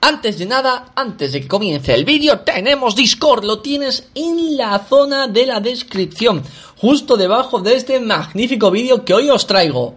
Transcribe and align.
Antes 0.00 0.38
de 0.38 0.46
nada, 0.46 0.92
antes 0.94 1.32
de 1.32 1.40
que 1.40 1.48
comience 1.48 1.92
el 1.92 2.04
vídeo, 2.04 2.40
tenemos 2.40 2.94
Discord, 2.94 3.44
lo 3.44 3.58
tienes 3.58 4.08
en 4.14 4.56
la 4.56 4.78
zona 4.78 5.26
de 5.26 5.44
la 5.44 5.58
descripción, 5.58 6.44
justo 6.76 7.16
debajo 7.16 7.60
de 7.60 7.74
este 7.74 7.98
magnífico 7.98 8.70
vídeo 8.70 9.04
que 9.04 9.14
hoy 9.14 9.28
os 9.28 9.46
traigo. 9.46 9.96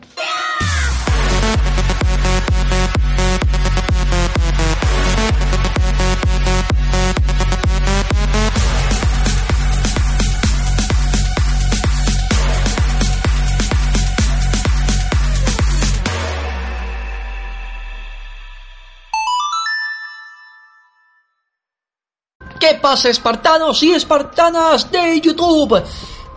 ¿Qué 22.61 22.75
pasa 22.75 23.09
espartanos 23.09 23.81
y 23.81 23.91
espartanas 23.91 24.91
de 24.91 25.20
YouTube? 25.20 25.81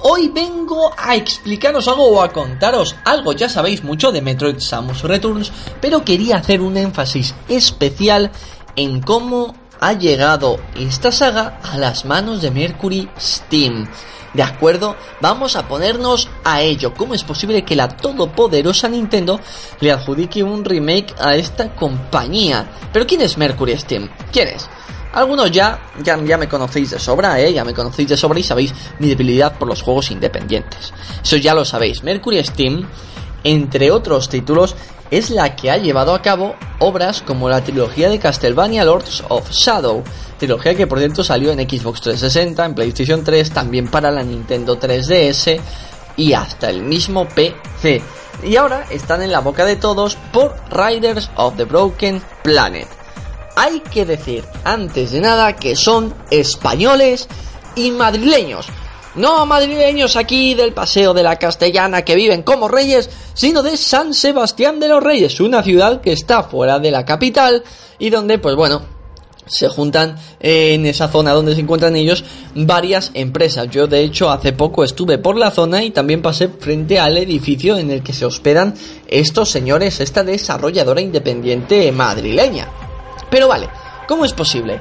Hoy 0.05 0.31
vengo 0.31 0.91
a 0.97 1.15
explicaros 1.17 1.87
algo 1.87 2.13
o 2.13 2.23
a 2.23 2.33
contaros 2.33 2.97
algo, 3.05 3.35
ya 3.35 3.51
sabéis 3.51 3.85
mucho 3.85 4.11
de 4.11 4.23
Metroid 4.23 4.59
Samus 4.59 5.03
Returns, 5.03 5.53
pero 5.83 6.03
quería 6.03 6.37
hacer 6.37 6.63
un 6.63 6.79
énfasis 6.79 7.35
especial 7.47 8.33
en 8.75 9.03
cómo 9.03 9.55
ha 9.81 9.93
llegado 9.93 10.59
esta 10.75 11.13
saga 11.13 11.61
a 11.63 11.77
las 11.77 12.07
manos 12.07 12.41
de 12.41 12.51
Mercury 12.51 13.07
Steam. 13.21 13.87
¿De 14.33 14.43
acuerdo? 14.43 14.97
Vamos 15.21 15.57
a 15.57 15.69
ponernos 15.69 16.31
a 16.43 16.63
ello. 16.63 16.95
¿Cómo 16.95 17.13
es 17.13 17.23
posible 17.23 17.67
que 17.67 17.77
la 17.77 17.89
todopoderosa 17.89 18.89
Nintendo 18.89 19.41
le 19.79 19.93
adjudique 19.93 20.43
un 20.43 20.65
remake 20.65 21.15
a 21.21 21.37
esta 21.37 21.75
compañía? 21.75 22.67
Pero 22.95 23.07
¿quién 23.07 23.21
es 23.21 23.37
Mercury 23.37 23.77
Steam? 23.77 24.09
¿Quién 24.33 24.49
es? 24.49 24.71
Algunos 25.15 25.49
ya, 25.53 25.79
ya, 26.03 26.21
ya 26.25 26.37
me 26.37 26.49
conocéis 26.49 26.91
de 26.91 26.99
sobra, 26.99 27.41
¿eh? 27.41 27.53
Ya 27.53 27.65
me 27.65 27.73
conocéis 27.73 28.09
de 28.09 28.17
sobra 28.17 28.41
y 28.41 28.43
sabéis 28.43 28.75
mi 28.99 29.09
debilidad 29.09 29.57
por 29.57 29.69
los 29.69 29.81
juegos 29.81 30.11
independientes. 30.11 30.93
Eso 31.23 31.37
ya 31.37 31.55
lo 31.55 31.65
sabéis. 31.65 32.03
Mercury 32.03 32.43
Steam, 32.43 32.85
entre 33.45 33.93
otros 33.93 34.29
títulos, 34.29 34.75
es 35.13 35.31
la 35.31 35.55
que 35.55 35.71
ha 35.71 35.77
llevado 35.77 36.15
a 36.15 36.21
cabo 36.21 36.57
obras 36.81 37.23
como 37.23 37.49
la 37.49 37.63
trilogía 37.63 38.09
de 38.09 38.19
Castlevania 38.19 38.85
Lords 38.85 39.23
of 39.29 39.49
Shadow, 39.53 40.03
trilogía 40.37 40.75
que 40.75 40.89
por 40.89 40.99
cierto 40.99 41.23
salió 41.23 41.53
en 41.53 41.61
Xbox 41.61 42.01
360, 42.01 42.65
en 42.65 42.75
PlayStation 42.75 43.23
3, 43.23 43.51
también 43.53 43.87
para 43.87 44.11
la 44.11 44.25
Nintendo 44.25 44.81
3DS 44.81 45.61
y 46.17 46.33
hasta 46.33 46.71
el 46.71 46.83
mismo 46.83 47.29
PC. 47.29 48.03
Y 48.43 48.57
ahora 48.57 48.87
están 48.91 49.23
en 49.23 49.31
la 49.31 49.39
boca 49.39 49.65
de 49.65 49.77
todos 49.77 50.17
por 50.33 50.57
Riders 50.73 51.31
of 51.37 51.57
the 51.57 51.65
Broken 51.65 52.21
Planet 52.43 53.04
hay 53.57 53.81
que 53.81 54.05
decir 54.05 54.45
antes 54.65 55.13
de 55.13 55.21
nada 55.21 55.55
que 55.57 55.77
son 55.77 56.15
españoles 56.31 57.29
y 57.77 57.91
madrileños. 57.91 58.67
No 59.15 59.47
madrileños 59.47 60.17
aquí 60.17 60.55
del 60.55 60.73
Paseo 60.73 61.15
de 61.15 61.23
la 61.23 61.37
Castellana 61.37 62.03
que 62.03 62.17
viven 62.17 62.43
como 62.43 62.67
reyes, 62.67 63.09
sino 63.33 63.63
de 63.63 63.77
San 63.77 64.13
Sebastián 64.13 64.81
de 64.81 64.89
los 64.89 65.03
Reyes, 65.03 65.39
una 65.41 65.63
ciudad 65.63 66.01
que 66.01 66.13
está 66.13 66.43
fuera 66.43 66.81
de 66.81 66.91
la 66.91 67.05
capital 67.05 67.63
y 68.01 68.11
donde, 68.11 68.39
pues 68.39 68.57
bueno, 68.57 68.83
se 69.47 69.69
juntan 69.69 70.17
en 70.41 70.87
esa 70.87 71.09
zona 71.09 71.33
donde 71.33 71.55
se 71.55 71.61
encuentran 71.61 71.95
ellos 71.95 72.25
varias 72.57 73.13
empresas. 73.15 73.71
Yo 73.71 73.87
de 73.87 74.03
hecho 74.03 74.31
hace 74.31 74.53
poco 74.53 74.83
estuve 74.83 75.19
por 75.19 75.37
la 75.37 75.53
zona 75.53 75.85
y 75.85 75.91
también 75.91 76.23
pasé 76.23 76.49
frente 76.49 76.99
al 76.99 77.17
edificio 77.17 77.79
en 77.79 77.93
el 77.93 78.03
que 78.03 78.13
se 78.13 78.25
hospedan 78.25 78.75
estos 79.07 79.51
señores, 79.51 80.01
esta 80.01 80.25
desarrolladora 80.25 81.01
independiente 81.01 81.93
madrileña. 81.93 82.84
Pero 83.35 83.49
vale, 83.49 83.69
¿cómo 84.07 84.25
es 84.25 84.33
posible? 84.33 84.81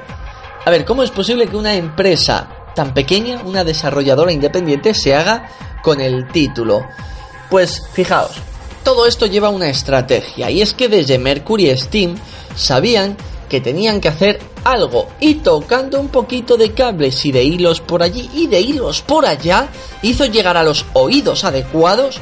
A 0.64 0.70
ver, 0.70 0.84
¿cómo 0.84 1.02
es 1.02 1.10
posible 1.10 1.48
que 1.48 1.56
una 1.56 1.74
empresa 1.74 2.48
tan 2.72 2.94
pequeña, 2.94 3.42
una 3.44 3.64
desarrolladora 3.64 4.30
independiente, 4.30 4.94
se 4.94 5.12
haga 5.12 5.50
con 5.82 6.00
el 6.00 6.28
título? 6.28 6.86
Pues 7.50 7.82
fijaos, 7.92 8.30
todo 8.84 9.06
esto 9.06 9.26
lleva 9.26 9.48
una 9.48 9.68
estrategia 9.68 10.52
y 10.52 10.62
es 10.62 10.72
que 10.72 10.88
desde 10.88 11.18
Mercury 11.18 11.76
Steam 11.76 12.14
sabían 12.54 13.16
que 13.48 13.60
tenían 13.60 14.00
que 14.00 14.06
hacer 14.06 14.38
algo 14.62 15.08
y 15.18 15.34
tocando 15.34 15.98
un 15.98 16.06
poquito 16.06 16.56
de 16.56 16.74
cables 16.74 17.26
y 17.26 17.32
de 17.32 17.42
hilos 17.42 17.80
por 17.80 18.04
allí 18.04 18.30
y 18.34 18.46
de 18.46 18.60
hilos 18.60 19.02
por 19.02 19.26
allá 19.26 19.68
hizo 20.02 20.26
llegar 20.26 20.56
a 20.56 20.62
los 20.62 20.86
oídos 20.92 21.42
adecuados 21.42 22.20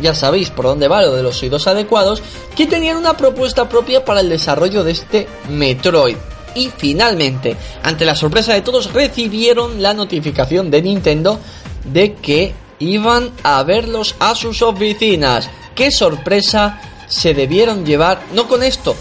ya 0.00 0.14
sabéis 0.14 0.50
por 0.50 0.64
dónde 0.66 0.88
va 0.88 1.02
lo 1.02 1.14
de 1.14 1.22
los 1.22 1.42
oídos 1.42 1.66
adecuados, 1.66 2.22
que 2.56 2.66
tenían 2.66 2.96
una 2.96 3.16
propuesta 3.16 3.68
propia 3.68 4.04
para 4.04 4.20
el 4.20 4.28
desarrollo 4.28 4.84
de 4.84 4.92
este 4.92 5.28
Metroid. 5.50 6.16
Y 6.54 6.70
finalmente, 6.76 7.56
ante 7.82 8.04
la 8.04 8.14
sorpresa 8.14 8.52
de 8.52 8.62
todos, 8.62 8.92
recibieron 8.92 9.82
la 9.82 9.94
notificación 9.94 10.70
de 10.70 10.82
Nintendo 10.82 11.38
de 11.84 12.14
que 12.14 12.52
iban 12.78 13.30
a 13.42 13.62
verlos 13.62 14.14
a 14.18 14.34
sus 14.34 14.62
oficinas. 14.62 15.48
¡Qué 15.74 15.90
sorpresa! 15.90 16.80
Se 17.08 17.34
debieron 17.34 17.84
llevar, 17.84 18.22
no 18.32 18.48
con 18.48 18.62
esto, 18.62 18.96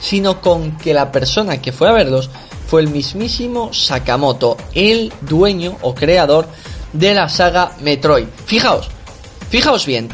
sino 0.00 0.40
con 0.40 0.76
que 0.76 0.92
la 0.92 1.10
persona 1.10 1.62
que 1.62 1.72
fue 1.72 1.88
a 1.88 1.92
verlos 1.92 2.28
fue 2.66 2.82
el 2.82 2.88
mismísimo 2.88 3.72
Sakamoto, 3.72 4.56
el 4.74 5.12
dueño 5.22 5.76
o 5.82 5.94
creador 5.94 6.46
de 6.92 7.14
la 7.14 7.28
saga 7.28 7.72
Metroid. 7.80 8.26
Fijaos, 8.46 8.88
fijaos 9.48 9.86
bien, 9.86 10.08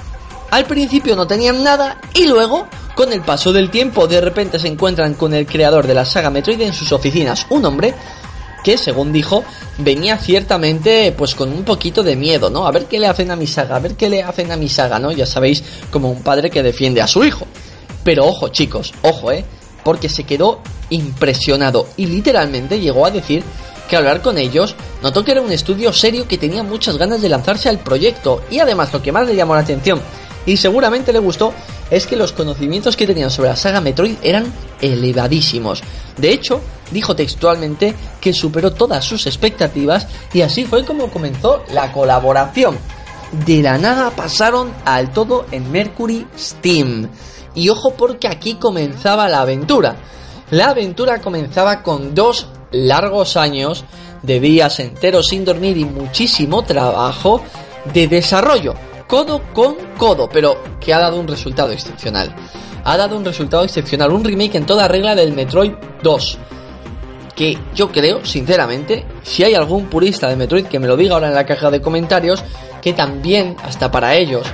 al 0.51 0.67
principio 0.67 1.17
no 1.17 1.27
tenían 1.27 1.63
nada 1.63 2.01
y 2.15 2.27
luego, 2.27 2.67
con 2.95 3.13
el 3.13 3.23
paso 3.23 3.53
del 3.53 3.71
tiempo, 3.71 4.07
de 4.07 4.21
repente 4.21 4.59
se 4.59 4.69
encuentran 4.69 5.15
con 5.15 5.33
el 5.35 5.47
creador 5.47 5.87
de 5.87 5.95
la 5.95 6.05
saga 6.05 6.31
Metroid 6.31 6.61
en 6.61 6.75
sus 6.75 6.93
oficinas, 6.93 7.47
un 7.51 7.65
hombre 7.65 7.95
que, 8.65 8.77
según 8.77 9.13
dijo, 9.13 9.45
venía 9.79 10.19
ciertamente 10.19 11.13
pues 11.17 11.35
con 11.35 11.51
un 11.51 11.65
poquito 11.65 12.03
de 12.03 12.17
miedo, 12.17 12.51
¿no? 12.51 12.67
A 12.67 12.73
ver 12.73 12.87
qué 12.87 12.99
le 12.99 13.07
hacen 13.07 13.31
a 13.31 13.37
mi 13.37 13.47
saga, 13.47 13.77
a 13.77 13.81
ver 13.81 13.95
qué 13.95 14.11
le 14.11 14.23
hacen 14.23 14.53
a 14.53 14.57
mi 14.57 14.69
saga, 14.69 14.99
¿no? 14.99 15.13
Ya 15.13 15.27
sabéis, 15.27 15.63
como 15.91 16.11
un 16.11 16.23
padre 16.23 16.51
que 16.51 16.63
defiende 16.63 17.01
a 17.01 17.07
su 17.07 17.25
hijo. 17.25 17.47
Pero 18.05 18.27
ojo, 18.27 18.49
chicos, 18.49 18.93
ojo, 19.03 19.33
¿eh? 19.33 19.45
Porque 19.85 20.09
se 20.09 20.25
quedó 20.25 20.61
impresionado 20.91 21.87
y 21.97 22.07
literalmente 22.07 22.81
llegó 22.81 23.07
a 23.07 23.11
decir 23.11 23.43
que 23.89 23.97
hablar 23.97 24.21
con 24.23 24.39
ellos 24.39 24.75
notó 25.03 25.25
que 25.25 25.33
era 25.33 25.41
un 25.41 25.51
estudio 25.53 25.93
serio 25.93 26.29
que 26.29 26.39
tenía 26.39 26.63
muchas 26.63 26.97
ganas 26.97 27.23
de 27.23 27.29
lanzarse 27.29 27.69
al 27.69 27.79
proyecto 27.79 28.43
y 28.51 28.59
además 28.59 28.93
lo 28.93 29.03
que 29.03 29.11
más 29.11 29.27
le 29.27 29.35
llamó 29.35 29.55
la 29.55 29.63
atención 29.63 30.01
y 30.47 30.57
seguramente 30.57 31.13
le 31.13 31.19
gustó 31.19 31.53
es 31.91 32.07
que 32.07 32.17
los 32.17 32.33
conocimientos 32.33 32.97
que 32.97 33.07
tenían 33.07 33.31
sobre 33.31 33.51
la 33.51 33.57
saga 33.57 33.81
Metroid 33.81 34.17
eran 34.23 34.53
elevadísimos. 34.81 35.83
De 36.17 36.33
hecho, 36.33 36.61
dijo 36.91 37.15
textualmente 37.15 37.95
que 38.21 38.33
superó 38.33 38.73
todas 38.73 39.05
sus 39.05 39.27
expectativas 39.27 40.07
y 40.33 40.41
así 40.43 40.65
fue 40.65 40.85
como 40.85 41.11
comenzó 41.11 41.63
la 41.73 41.93
colaboración. 41.93 42.79
De 43.47 43.63
la 43.63 43.79
nada 43.79 44.11
pasaron 44.11 44.73
al 44.85 45.13
todo 45.13 45.47
en 45.51 45.71
Mercury 45.71 46.27
Steam. 46.37 47.09
Y 47.55 47.69
ojo 47.69 47.95
porque 47.95 48.29
aquí 48.29 48.55
comenzaba 48.55 49.29
la 49.29 49.43
aventura. 49.43 49.97
La 50.51 50.71
aventura 50.71 51.21
comenzaba 51.21 51.83
con 51.83 52.15
dos 52.15 52.47
largos 52.73 53.37
años 53.37 53.85
de 54.23 54.41
días 54.41 54.81
enteros 54.81 55.29
sin 55.29 55.45
dormir 55.45 55.77
y 55.77 55.85
muchísimo 55.85 56.63
trabajo 56.63 57.41
de 57.93 58.09
desarrollo 58.09 58.75
codo 59.11 59.43
con 59.53 59.75
codo, 59.99 60.29
pero 60.33 60.63
que 60.79 60.95
ha 60.95 61.01
dado 61.01 61.19
un 61.19 61.27
resultado 61.27 61.73
excepcional. 61.73 62.33
Ha 62.85 62.97
dado 62.97 63.17
un 63.17 63.25
resultado 63.25 63.65
excepcional, 63.65 64.13
un 64.13 64.25
remake 64.25 64.55
en 64.55 64.65
toda 64.65 64.87
regla 64.87 65.17
del 65.17 65.33
Metroid 65.33 65.73
2. 66.01 66.39
Que 67.35 67.59
yo 67.75 67.91
creo, 67.91 68.25
sinceramente, 68.25 69.05
si 69.23 69.43
hay 69.43 69.55
algún 69.55 69.87
purista 69.87 70.29
de 70.29 70.37
Metroid 70.37 70.67
que 70.67 70.79
me 70.79 70.87
lo 70.87 70.97
diga 70.97 71.15
ahora 71.15 71.27
en 71.27 71.35
la 71.35 71.45
caja 71.45 71.71
de 71.73 71.81
comentarios, 71.81 72.45
que 72.81 72.93
también, 72.93 73.57
hasta 73.65 73.91
para 73.91 74.15
ellos, 74.15 74.47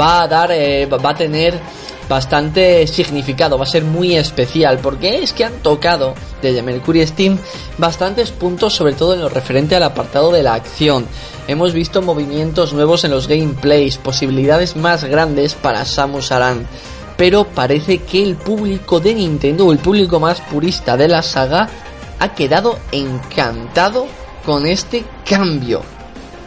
va 0.00 0.22
a 0.22 0.28
dar, 0.28 0.50
eh, 0.52 0.86
va 0.86 1.10
a 1.10 1.14
tener 1.14 1.60
bastante 2.08 2.86
significado, 2.86 3.58
va 3.58 3.64
a 3.64 3.66
ser 3.66 3.84
muy 3.84 4.16
especial, 4.16 4.78
porque 4.78 5.22
es 5.22 5.32
que 5.32 5.44
han 5.44 5.62
tocado 5.62 6.14
desde 6.40 6.62
Mercury 6.62 7.06
Steam 7.06 7.38
bastantes 7.78 8.30
puntos, 8.30 8.74
sobre 8.74 8.94
todo 8.94 9.14
en 9.14 9.20
lo 9.20 9.28
referente 9.28 9.76
al 9.76 9.82
apartado 9.82 10.30
de 10.32 10.42
la 10.42 10.54
acción. 10.54 11.06
Hemos 11.48 11.72
visto 11.72 12.02
movimientos 12.02 12.72
nuevos 12.72 13.04
en 13.04 13.10
los 13.10 13.28
gameplays, 13.28 13.96
posibilidades 13.98 14.76
más 14.76 15.04
grandes 15.04 15.54
para 15.54 15.84
Samus 15.84 16.32
Aran. 16.32 16.66
pero 17.16 17.44
parece 17.44 17.98
que 17.98 18.22
el 18.22 18.36
público 18.36 18.98
de 18.98 19.14
Nintendo, 19.14 19.70
el 19.70 19.78
público 19.78 20.18
más 20.18 20.40
purista 20.40 20.96
de 20.96 21.08
la 21.08 21.22
saga, 21.22 21.68
ha 22.18 22.34
quedado 22.34 22.78
encantado 22.90 24.06
con 24.44 24.66
este 24.66 25.04
cambio. 25.28 25.82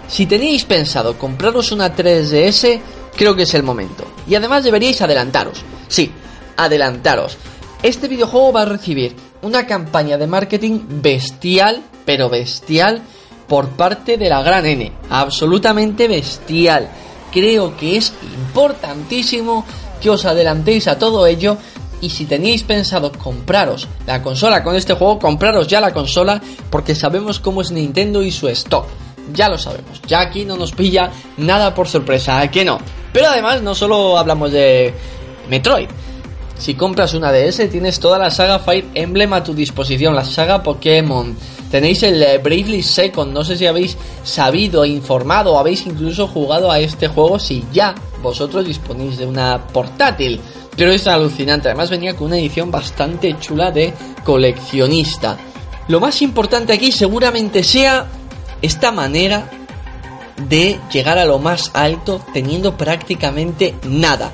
Si 0.08 0.26
teníais 0.26 0.66
pensado 0.66 1.18
compraros 1.18 1.72
una 1.72 1.96
3DS, 1.96 2.80
creo 3.16 3.36
que 3.36 3.44
es 3.44 3.54
el 3.54 3.64
momento. 3.64 4.06
Y 4.28 4.36
además 4.36 4.64
deberíais 4.64 5.02
adelantaros. 5.02 5.62
Sí, 5.88 6.12
adelantaros. 6.58 7.38
Este 7.84 8.08
videojuego 8.08 8.54
va 8.54 8.62
a 8.64 8.66
recibir 8.66 9.16
una 9.42 9.68
campaña 9.68 10.18
de 10.18 10.28
marketing 10.28 10.80
bestial, 11.02 11.84
pero 12.06 12.30
bestial, 12.30 13.02
por 13.48 13.70
parte 13.70 14.18
de 14.18 14.30
la 14.30 14.42
gran 14.42 14.66
N. 14.66 14.92
Absolutamente 15.10 16.08
bestial. 16.08 16.90
Creo 17.32 17.76
que 17.78 17.98
es 17.98 18.14
importantísimo 18.24 19.66
que 20.02 20.10
os 20.10 20.26
adelantéis 20.26 20.88
a 20.88 20.98
todo 20.98 21.28
ello 21.28 21.58
y 22.02 22.10
si 22.10 22.26
teníais 22.26 22.64
pensado 22.64 23.12
compraros 23.12 23.88
la 24.06 24.22
consola 24.22 24.64
con 24.64 24.76
este 24.76 24.94
juego, 24.94 25.20
compraros 25.20 25.68
ya 25.68 25.82
la 25.82 25.94
consola 25.94 26.42
porque 26.70 26.96
sabemos 26.96 27.40
cómo 27.40 27.62
es 27.62 27.72
Nintendo 27.72 28.22
y 28.24 28.32
su 28.32 28.48
stock. 28.50 28.86
Ya 29.34 29.50
lo 29.50 29.58
sabemos, 29.58 30.02
ya 30.08 30.22
aquí 30.22 30.46
no 30.46 30.58
nos 30.58 30.72
pilla 30.72 31.12
nada 31.38 31.74
por 31.74 31.88
sorpresa, 31.88 32.50
que 32.50 32.64
no? 32.64 32.80
Pero 33.12 33.28
además 33.28 33.62
no 33.62 33.74
solo 33.74 34.18
hablamos 34.18 34.52
de 34.52 34.94
Metroid. 35.50 35.90
Si 36.58 36.74
compras 36.76 37.14
una 37.14 37.34
DS 37.34 37.70
tienes 37.70 38.00
toda 38.00 38.18
la 38.18 38.32
saga 38.32 38.60
Fire 38.60 38.86
Emblem 38.94 39.34
a 39.34 39.44
tu 39.44 39.54
disposición, 39.54 40.16
la 40.16 40.24
saga 40.24 40.64
Pokémon. 40.64 41.36
Tenéis 41.70 42.04
el 42.04 42.24
eh, 42.24 42.38
Bravely 42.38 42.82
Second, 42.82 43.34
no 43.34 43.44
sé 43.44 43.58
si 43.58 43.66
habéis 43.66 43.98
sabido, 44.24 44.86
informado 44.86 45.54
o 45.54 45.60
habéis 45.60 45.86
incluso 45.86 46.28
jugado 46.28 46.72
a 46.72 46.80
este 46.80 47.10
juego 47.10 47.40
si 47.40 47.66
ya 47.74 47.94
vosotros 48.22 48.66
disponéis 48.66 49.18
de 49.18 49.26
una 49.26 49.68
portátil. 49.68 50.40
Pero 50.78 50.92
es 50.92 51.08
alucinante, 51.08 51.68
además 51.68 51.90
venía 51.90 52.16
con 52.16 52.28
una 52.28 52.38
edición 52.38 52.72
bastante 52.72 53.38
chula 53.40 53.72
de 53.72 53.94
coleccionista. 54.24 55.38
Lo 55.88 56.00
más 56.00 56.22
importante 56.22 56.74
aquí 56.74 56.92
seguramente 56.92 57.64
sea 57.64 58.08
esta 58.66 58.92
manera 58.92 59.50
de 60.50 60.80
llegar 60.92 61.18
a 61.18 61.26
lo 61.26 61.40
más 61.40 61.72
alto 61.74 62.22
teniendo 62.34 62.78
prácticamente 62.78 63.76
nada. 63.84 64.32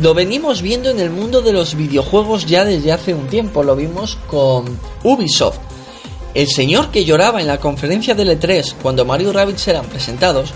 Lo 0.00 0.14
venimos 0.14 0.62
viendo 0.62 0.90
en 0.90 1.00
el 1.00 1.10
mundo 1.10 1.42
de 1.42 1.52
los 1.52 1.74
videojuegos 1.74 2.46
ya 2.46 2.64
desde 2.64 2.92
hace 2.92 3.14
un 3.14 3.26
tiempo, 3.26 3.62
lo 3.62 3.74
vimos 3.74 4.16
con 4.28 4.78
Ubisoft. 5.02 5.58
El 6.34 6.46
señor 6.48 6.90
que 6.90 7.04
lloraba 7.04 7.40
en 7.40 7.46
la 7.46 7.58
conferencia 7.58 8.14
del 8.14 8.38
E3 8.38 8.74
cuando 8.82 9.04
Mario 9.04 9.32
Rabbids 9.32 9.66
eran 9.68 9.86
presentados 9.86 10.52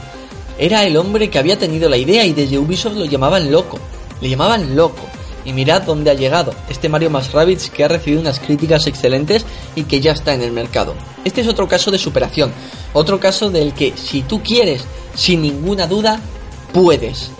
era 0.58 0.84
el 0.84 0.96
hombre 0.96 1.28
que 1.28 1.38
había 1.38 1.58
tenido 1.58 1.88
la 1.88 1.96
idea 1.96 2.24
y 2.24 2.32
desde 2.32 2.58
Ubisoft 2.58 2.96
lo 2.96 3.04
llamaban 3.04 3.50
loco. 3.50 3.78
Le 4.20 4.28
llamaban 4.28 4.76
loco. 4.76 5.02
Y 5.44 5.52
mirad 5.52 5.82
dónde 5.82 6.10
ha 6.10 6.14
llegado 6.14 6.54
este 6.68 6.88
Mario 6.88 7.10
más 7.10 7.32
Rabbids 7.32 7.70
que 7.70 7.84
ha 7.84 7.88
recibido 7.88 8.20
unas 8.20 8.40
críticas 8.40 8.86
excelentes 8.86 9.44
y 9.74 9.84
que 9.84 10.00
ya 10.00 10.12
está 10.12 10.34
en 10.34 10.42
el 10.42 10.52
mercado. 10.52 10.94
Este 11.24 11.40
es 11.40 11.48
otro 11.48 11.68
caso 11.68 11.90
de 11.90 11.98
superación, 11.98 12.52
otro 12.92 13.18
caso 13.18 13.50
del 13.50 13.72
que 13.74 13.94
si 13.96 14.22
tú 14.22 14.42
quieres, 14.42 14.84
sin 15.14 15.42
ninguna 15.42 15.86
duda, 15.86 16.20
puedes. 16.72 17.30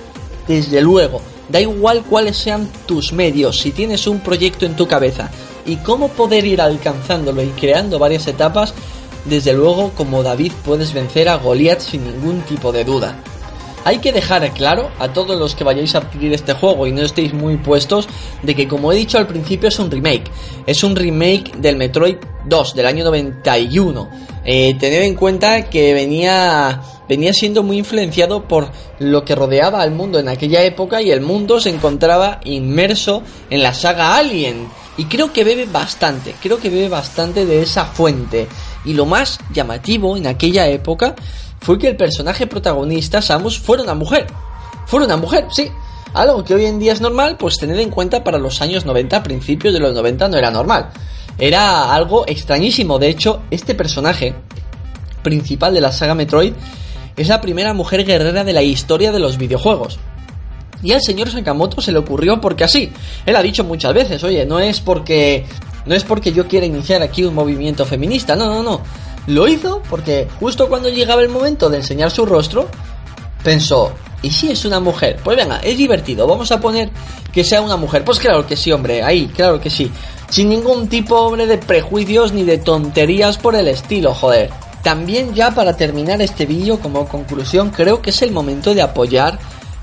Desde 0.49 0.81
luego, 0.81 1.21
da 1.49 1.61
igual 1.61 2.03
cuáles 2.03 2.37
sean 2.37 2.69
tus 2.87 3.13
medios, 3.13 3.59
si 3.59 3.71
tienes 3.71 4.07
un 4.07 4.21
proyecto 4.21 4.67
en 4.67 4.77
tu 4.77 4.87
cabeza 4.89 5.31
y 5.65 5.77
cómo 5.77 6.09
poder 6.09 6.45
ir 6.45 6.61
alcanzándolo 6.61 7.43
y 7.43 7.49
creando 7.49 7.99
varias 7.99 8.27
etapas, 8.27 8.75
desde 9.25 9.53
luego 9.53 9.93
como 9.97 10.23
David 10.23 10.53
puedes 10.65 10.93
vencer 10.93 11.29
a 11.29 11.37
Goliath 11.37 11.81
sin 11.81 12.05
ningún 12.05 12.41
tipo 12.43 12.73
de 12.73 12.85
duda. 12.85 13.17
Hay 13.85 13.99
que 13.99 14.13
dejar 14.13 14.49
claro 14.55 14.91
a 14.99 15.13
todos 15.13 15.39
los 15.39 15.55
que 15.55 15.65
vayáis 15.65 15.95
a 15.95 15.99
adquirir 15.99 16.33
este 16.33 16.53
juego 16.53 16.87
y 16.87 16.93
no 16.93 17.03
estéis 17.03 17.33
muy 17.33 17.57
puestos 17.57 18.09
de 18.43 18.55
que 18.55 18.69
como 18.69 18.93
he 18.93 18.97
dicho 18.97 19.19
al 19.19 19.27
principio 19.27 19.69
es 19.69 19.79
un 19.79 19.91
remake. 19.91 20.31
Es 20.67 20.85
un 20.85 20.95
remake 20.95 21.57
del 21.57 21.77
Metroid 21.77 22.17
2 22.47 22.75
del 22.75 22.87
año 22.87 23.05
91. 23.05 24.09
Eh, 24.45 24.75
tened 24.79 25.03
en 25.03 25.15
cuenta 25.15 25.69
que 25.69 25.95
venía 25.95 26.81
venía 27.09 27.33
siendo 27.33 27.63
muy 27.63 27.79
influenciado 27.79 28.49
por 28.49 28.71
lo 28.99 29.25
que 29.25 29.35
rodeaba 29.35 29.83
al 29.83 29.91
mundo 29.91 30.19
en 30.19 30.29
aquella 30.29 30.63
época 30.63 31.03
y 31.03 31.11
el 31.11 31.21
mundo 31.21 31.61
se 31.61 31.71
encontraba 31.71 32.41
inmerso 32.45 33.23
en 33.51 33.63
la 33.63 33.75
saga 33.75 34.17
Alien. 34.17 34.69
Y 34.97 35.07
creo 35.07 35.33
que 35.33 35.43
bebe 35.43 35.67
bastante, 35.67 36.35
creo 36.41 36.59
que 36.59 36.71
bebe 36.71 36.89
bastante 36.89 37.47
de 37.47 37.63
esa 37.63 37.87
fuente. 37.87 38.47
Y 38.85 38.95
lo 38.95 39.07
más 39.07 39.41
llamativo 39.53 40.17
en 40.17 40.27
aquella 40.27 40.69
época 40.69 41.15
fue 41.63 41.79
que 41.79 41.89
el 41.89 41.97
personaje 41.97 42.49
protagonista, 42.49 43.23
Samus, 43.23 43.59
fuera 43.59 43.85
una 43.85 43.95
mujer. 43.95 44.27
Fuera 44.87 45.07
una 45.07 45.17
mujer, 45.17 45.47
sí. 45.51 45.71
Algo 46.13 46.43
que 46.45 46.55
hoy 46.55 46.67
en 46.67 46.81
día 46.81 46.93
es 46.93 47.01
normal, 47.01 47.37
pues 47.39 47.57
tener 47.57 47.79
en 47.79 47.89
cuenta 47.89 48.25
para 48.25 48.37
los 48.39 48.61
años 48.61 48.85
90, 48.85 49.23
principios 49.23 49.73
de 49.73 49.79
los 49.79 49.95
90 49.95 50.29
no 50.29 50.37
era 50.37 50.51
normal. 50.51 50.91
Era 51.39 51.95
algo 51.95 52.27
extrañísimo. 52.27 52.99
De 52.99 53.09
hecho, 53.09 53.43
este 53.51 53.77
personaje 53.77 54.35
principal 55.23 55.73
de 55.73 55.81
la 55.81 55.93
saga 55.93 56.17
Metroid 56.17 56.53
es 57.17 57.29
la 57.29 57.41
primera 57.41 57.73
mujer 57.75 58.05
guerrera 58.05 58.43
de 58.43 58.53
la 58.53 58.63
historia 58.63 59.13
de 59.13 59.21
los 59.21 59.39
videojuegos. 59.39 60.01
Y 60.83 60.91
al 60.91 61.01
señor 61.01 61.31
Sakamoto 61.31 61.81
se 61.81 61.93
le 61.93 61.99
ocurrió 61.99 62.41
porque 62.41 62.65
así. 62.65 62.91
Él 63.25 63.37
ha 63.37 63.43
dicho 63.43 63.63
muchas 63.63 63.95
veces, 63.95 64.25
oye, 64.25 64.45
no 64.47 64.59
es 64.59 64.81
porque 64.81 65.47
no 65.87 65.95
es 65.95 66.03
porque 66.03 66.33
yo 66.33 66.49
quiera 66.49 66.67
iniciar 66.67 67.03
aquí 67.03 67.25
un 67.25 67.35
movimiento 67.35 67.87
feminista, 67.87 68.35
no, 68.35 68.47
no, 68.47 68.63
no. 68.63 68.81
Lo 69.27 69.47
hizo 69.47 69.83
porque 69.89 70.29
justo 70.41 70.69
cuando 70.69 70.89
llegaba 70.89 71.23
el 71.23 71.29
momento 71.29 71.69
de 71.71 71.79
enseñar 71.79 72.11
su 72.11 72.27
rostro, 72.27 72.69
pensó, 73.43 73.93
¿y 74.23 74.31
si 74.31 74.51
es 74.51 74.65
una 74.65 74.81
mujer? 74.81 75.19
Pues 75.23 75.37
venga, 75.37 75.59
es 75.59 75.77
divertido, 75.77 76.27
vamos 76.27 76.51
a 76.51 76.61
poner 76.61 76.91
que 77.33 77.45
sea 77.45 77.61
una 77.61 77.77
mujer. 77.77 78.05
Pues 78.05 78.19
claro 78.19 78.47
que 78.47 78.57
sí, 78.57 78.73
hombre, 78.73 79.03
ahí, 79.03 79.29
claro 79.29 79.61
que 79.61 79.71
sí. 79.71 79.91
Sin 80.29 80.49
ningún 80.49 80.89
tipo, 80.89 81.17
hombre, 81.17 81.47
de 81.47 81.59
prejuicios 81.59 82.33
ni 82.33 82.45
de 82.45 82.59
tonterías 82.59 83.39
por 83.39 83.55
el 83.55 83.69
estilo, 83.69 84.15
joder. 84.15 84.51
También 84.83 85.35
ya 85.35 85.53
para 85.53 85.77
terminar 85.77 86.21
este 86.21 86.45
vídeo 86.45 86.81
como 86.81 87.07
conclusión, 87.07 87.71
creo 87.71 88.03
que 88.03 88.11
es 88.11 88.23
el 88.23 88.33
momento 88.33 88.75
de 88.75 88.83
apoyar 88.83 89.39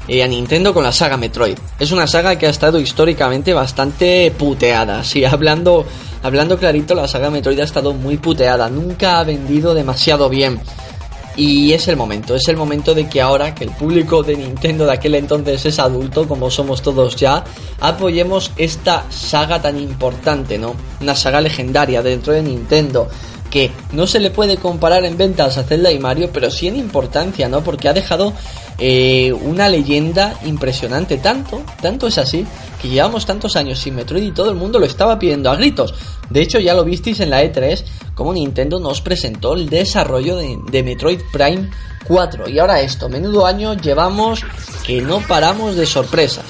a 0.09 0.27
Nintendo 0.27 0.73
con 0.73 0.83
la 0.83 0.91
saga 0.91 1.17
Metroid. 1.17 1.57
Es 1.79 1.91
una 1.91 2.07
saga 2.07 2.35
que 2.37 2.47
ha 2.47 2.49
estado 2.49 2.79
históricamente 2.79 3.53
bastante 3.53 4.31
puteada. 4.31 5.03
Sí, 5.09 5.25
hablando, 5.25 5.85
hablando 6.23 6.57
clarito, 6.57 6.93
la 6.93 7.07
saga 7.07 7.29
Metroid 7.29 7.59
ha 7.59 7.63
estado 7.63 7.93
muy 7.93 8.17
puteada. 8.17 8.69
Nunca 8.69 9.19
ha 9.19 9.23
vendido 9.23 9.73
demasiado 9.73 10.29
bien. 10.29 10.59
Y 11.35 11.71
es 11.71 11.87
el 11.87 11.95
momento, 11.95 12.35
es 12.35 12.47
el 12.49 12.57
momento 12.57 12.93
de 12.93 13.07
que 13.07 13.21
ahora 13.21 13.55
que 13.55 13.63
el 13.63 13.71
público 13.71 14.23
de 14.23 14.35
Nintendo 14.35 14.85
de 14.85 14.93
aquel 14.93 15.15
entonces 15.15 15.65
es 15.65 15.79
adulto, 15.79 16.27
como 16.27 16.51
somos 16.51 16.81
todos 16.81 17.15
ya, 17.15 17.43
apoyemos 17.79 18.51
esta 18.57 19.05
saga 19.09 19.61
tan 19.61 19.79
importante, 19.79 20.57
¿no? 20.57 20.75
Una 20.99 21.15
saga 21.15 21.39
legendaria 21.39 22.01
dentro 22.01 22.33
de 22.33 22.41
Nintendo 22.41 23.07
que 23.49 23.71
no 23.93 24.05
se 24.05 24.19
le 24.19 24.31
puede 24.31 24.57
comparar 24.57 25.05
en 25.05 25.17
ventas 25.17 25.57
a 25.57 25.63
Zelda 25.63 25.91
y 25.91 25.99
Mario, 25.99 26.29
pero 26.31 26.51
sí 26.51 26.67
en 26.67 26.75
importancia, 26.75 27.47
¿no? 27.47 27.61
Porque 27.63 27.89
ha 27.89 27.93
dejado 27.93 28.33
eh, 28.79 29.33
una 29.33 29.67
leyenda 29.69 30.39
impresionante. 30.45 31.17
Tanto, 31.17 31.63
tanto 31.81 32.07
es 32.07 32.17
así, 32.17 32.45
que 32.81 32.89
llevamos 32.89 33.25
tantos 33.25 33.55
años 33.55 33.79
sin 33.79 33.95
Metroid 33.95 34.23
y 34.23 34.31
todo 34.31 34.49
el 34.49 34.55
mundo 34.55 34.79
lo 34.79 34.85
estaba 34.85 35.19
pidiendo 35.19 35.49
a 35.49 35.55
gritos. 35.55 35.93
De 36.29 36.41
hecho, 36.41 36.59
ya 36.59 36.73
lo 36.73 36.83
visteis 36.83 37.19
en 37.19 37.29
la 37.29 37.43
E3, 37.43 37.83
como 38.15 38.33
Nintendo 38.33 38.79
nos 38.79 39.01
presentó 39.01 39.53
el 39.53 39.69
desarrollo 39.69 40.35
de, 40.35 40.57
de 40.69 40.83
Metroid 40.83 41.21
Prime 41.31 41.69
4. 42.07 42.49
Y 42.49 42.59
ahora 42.59 42.81
esto, 42.81 43.09
menudo 43.09 43.45
año 43.45 43.73
llevamos 43.75 44.41
que 44.85 45.01
no 45.01 45.19
paramos 45.21 45.75
de 45.75 45.85
sorpresas. 45.85 46.45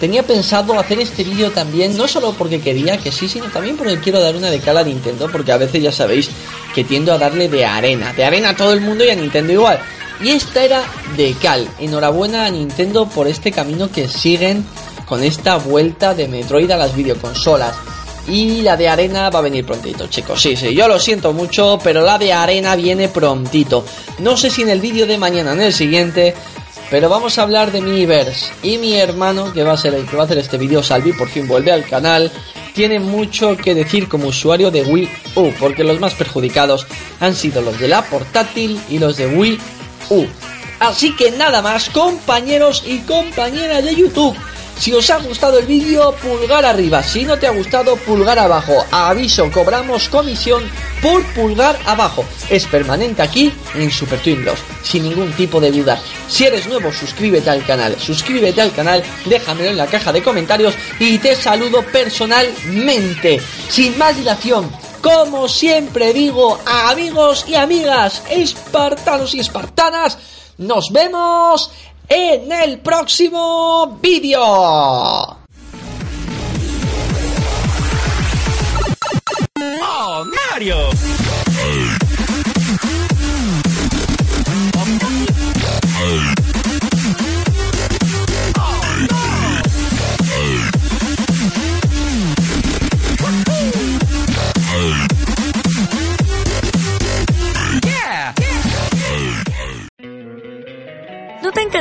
Tenía 0.00 0.22
pensado 0.22 0.80
hacer 0.80 0.98
este 0.98 1.24
vídeo 1.24 1.50
también, 1.50 1.94
no 1.94 2.08
solo 2.08 2.32
porque 2.32 2.62
quería 2.62 2.96
que 2.96 3.12
sí, 3.12 3.28
sino 3.28 3.46
también 3.46 3.76
porque 3.76 4.00
quiero 4.00 4.18
dar 4.18 4.34
una 4.34 4.48
de 4.48 4.58
cara 4.58 4.80
a 4.80 4.84
Nintendo, 4.84 5.28
porque 5.30 5.52
a 5.52 5.58
veces 5.58 5.82
ya 5.82 5.92
sabéis 5.92 6.30
que 6.74 6.84
tiendo 6.84 7.12
a 7.12 7.18
darle 7.18 7.50
de 7.50 7.66
arena, 7.66 8.14
de 8.14 8.24
arena 8.24 8.50
a 8.50 8.56
todo 8.56 8.72
el 8.72 8.80
mundo 8.80 9.04
y 9.04 9.10
a 9.10 9.14
Nintendo 9.14 9.52
igual. 9.52 9.78
Y 10.22 10.30
esta 10.30 10.62
era 10.62 10.82
de 11.16 11.34
cal. 11.34 11.66
Enhorabuena 11.78 12.44
a 12.44 12.50
Nintendo 12.50 13.06
por 13.06 13.26
este 13.26 13.50
camino 13.50 13.90
que 13.90 14.06
siguen 14.08 14.64
con 15.06 15.22
esta 15.22 15.56
vuelta 15.56 16.14
de 16.14 16.28
Metroid 16.28 16.70
a 16.70 16.76
las 16.76 16.94
videoconsolas. 16.94 17.74
Y 18.28 18.62
la 18.62 18.76
de 18.76 18.88
arena 18.88 19.30
va 19.30 19.38
a 19.38 19.42
venir 19.42 19.64
prontito, 19.64 20.06
chicos. 20.08 20.40
Sí, 20.40 20.54
sí, 20.56 20.74
yo 20.74 20.86
lo 20.86 21.00
siento 21.00 21.32
mucho, 21.32 21.78
pero 21.82 22.02
la 22.02 22.18
de 22.18 22.32
arena 22.32 22.76
viene 22.76 23.08
prontito. 23.08 23.84
No 24.18 24.36
sé 24.36 24.50
si 24.50 24.62
en 24.62 24.68
el 24.68 24.80
vídeo 24.80 25.06
de 25.06 25.16
mañana, 25.16 25.52
en 25.52 25.62
el 25.62 25.72
siguiente, 25.72 26.34
pero 26.90 27.08
vamos 27.08 27.38
a 27.38 27.42
hablar 27.42 27.72
de 27.72 27.80
Miiverse 27.80 28.52
y 28.62 28.76
mi 28.76 28.94
hermano, 28.94 29.52
que 29.52 29.64
va 29.64 29.72
a 29.72 29.76
ser 29.76 29.94
el 29.94 30.06
que 30.06 30.16
va 30.16 30.22
a 30.22 30.26
hacer 30.26 30.38
este 30.38 30.58
vídeo, 30.58 30.82
Salvi, 30.82 31.12
por 31.12 31.28
fin 31.28 31.48
vuelve 31.48 31.72
al 31.72 31.86
canal. 31.86 32.30
Tiene 32.74 33.00
mucho 33.00 33.56
que 33.56 33.74
decir 33.74 34.08
como 34.08 34.28
usuario 34.28 34.70
de 34.70 34.82
Wii 34.82 35.08
U, 35.36 35.50
porque 35.58 35.82
los 35.82 35.98
más 35.98 36.14
perjudicados 36.14 36.86
han 37.20 37.34
sido 37.34 37.62
los 37.62 37.80
de 37.80 37.88
la 37.88 38.02
portátil 38.02 38.80
y 38.88 38.98
los 38.98 39.16
de 39.16 39.26
Wii 39.26 39.58
Así 40.80 41.14
que 41.14 41.30
nada 41.30 41.62
más, 41.62 41.90
compañeros 41.90 42.82
y 42.86 42.98
compañeras 43.00 43.84
de 43.84 43.94
YouTube. 43.94 44.36
Si 44.80 44.94
os 44.94 45.10
ha 45.10 45.18
gustado 45.18 45.58
el 45.58 45.66
vídeo, 45.66 46.14
pulgar 46.22 46.64
arriba. 46.64 47.02
Si 47.02 47.24
no 47.24 47.38
te 47.38 47.46
ha 47.46 47.50
gustado, 47.50 47.96
pulgar 47.96 48.38
abajo. 48.38 48.72
Aviso, 48.90 49.50
cobramos 49.52 50.08
comisión 50.08 50.62
por 51.02 51.22
pulgar 51.34 51.78
abajo. 51.84 52.24
Es 52.48 52.64
permanente 52.64 53.20
aquí 53.20 53.52
en 53.74 53.90
Super 53.90 54.20
Twin 54.20 54.42
sin 54.82 55.02
ningún 55.02 55.32
tipo 55.32 55.60
de 55.60 55.70
duda. 55.70 56.00
Si 56.28 56.46
eres 56.46 56.66
nuevo, 56.66 56.90
suscríbete 56.94 57.50
al 57.50 57.62
canal, 57.66 57.94
suscríbete 58.00 58.62
al 58.62 58.72
canal, 58.72 59.02
déjamelo 59.26 59.68
en 59.68 59.76
la 59.76 59.86
caja 59.86 60.12
de 60.12 60.22
comentarios 60.22 60.74
y 60.98 61.18
te 61.18 61.36
saludo 61.36 61.82
personalmente. 61.82 63.38
Sin 63.68 63.98
más 63.98 64.16
dilación, 64.16 64.70
como 65.02 65.48
siempre 65.48 66.12
digo, 66.12 66.58
amigos 66.66 67.44
y 67.48 67.54
amigas, 67.54 68.22
espartanos 68.30 69.34
y 69.34 69.40
espartanas, 69.40 70.18
nos 70.58 70.90
vemos 70.90 71.70
en 72.08 72.50
el 72.52 72.80
próximo 72.80 73.98
vídeo. 74.00 74.40
¡Oh, 79.82 80.24
Mario! 80.50 80.76